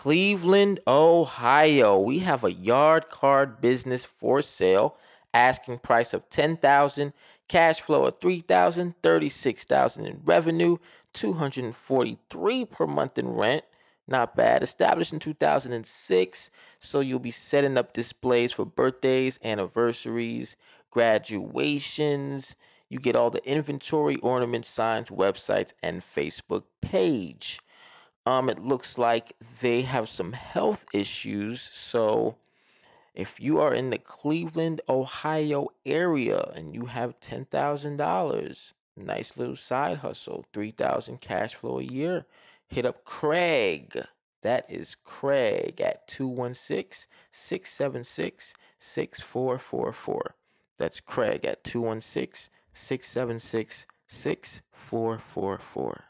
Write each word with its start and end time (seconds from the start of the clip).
Cleveland, 0.00 0.80
Ohio. 0.86 1.98
We 2.00 2.20
have 2.20 2.42
a 2.42 2.50
yard 2.50 3.10
card 3.10 3.60
business 3.60 4.02
for 4.02 4.40
sale. 4.40 4.96
Asking 5.34 5.76
price 5.76 6.14
of 6.14 6.30
10000 6.30 7.12
cash 7.48 7.82
flow 7.82 8.06
of 8.06 8.18
3000 8.18 8.94
36000 9.02 10.06
in 10.06 10.22
revenue, 10.24 10.78
243 11.12 12.64
per 12.64 12.86
month 12.86 13.18
in 13.18 13.28
rent. 13.28 13.64
Not 14.08 14.34
bad. 14.34 14.62
Established 14.62 15.12
in 15.12 15.18
2006, 15.18 16.50
so 16.78 17.00
you'll 17.00 17.18
be 17.18 17.30
setting 17.30 17.76
up 17.76 17.92
displays 17.92 18.52
for 18.52 18.64
birthdays, 18.64 19.38
anniversaries, 19.44 20.56
graduations. 20.90 22.56
You 22.88 23.00
get 23.00 23.16
all 23.16 23.28
the 23.28 23.46
inventory, 23.46 24.16
ornament 24.16 24.64
signs, 24.64 25.10
websites, 25.10 25.74
and 25.82 26.00
Facebook 26.00 26.62
page. 26.80 27.60
Um, 28.26 28.48
it 28.48 28.58
looks 28.58 28.98
like 28.98 29.36
they 29.60 29.82
have 29.82 30.08
some 30.08 30.32
health 30.32 30.84
issues, 30.92 31.60
so 31.60 32.36
if 33.14 33.40
you 33.40 33.60
are 33.60 33.74
in 33.74 33.90
the 33.90 33.98
Cleveland, 33.98 34.80
Ohio 34.88 35.68
area 35.84 36.52
and 36.54 36.74
you 36.74 36.86
have 36.86 37.20
ten 37.20 37.46
thousand 37.46 37.96
dollars, 37.96 38.74
nice 38.96 39.36
little 39.36 39.56
side 39.56 39.98
hustle, 39.98 40.44
three 40.52 40.70
thousand 40.70 41.20
cash 41.20 41.54
flow 41.54 41.78
a 41.78 41.82
year, 41.82 42.26
hit 42.66 42.86
up 42.86 43.04
Craig. 43.04 44.04
That 44.42 44.64
is 44.70 44.94
Craig 44.94 45.80
at 45.80 46.08
216 46.08 47.10
676 47.30 48.54
6444. 48.78 50.34
That's 50.78 51.00
Craig 51.00 51.44
at 51.44 51.62
216 51.62 52.50
676 52.72 53.86
6444. 54.06 56.09